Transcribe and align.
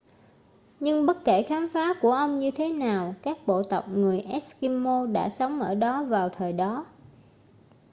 nhưng 0.79 1.05
bất 1.05 1.17
kể 1.25 1.43
khám 1.43 1.67
phá 1.73 1.93
của 2.01 2.11
ông 2.11 2.39
như 2.39 2.51
thế 2.51 2.69
nào 2.73 3.15
các 3.23 3.37
bộ 3.45 3.63
tộc 3.63 3.87
người 3.89 4.19
eskimo 4.19 5.05
đã 5.05 5.29
sống 5.29 5.59
ở 5.59 5.75
đó 5.75 6.03
vào 6.03 6.29
thời 6.29 6.53
đó 6.53 6.85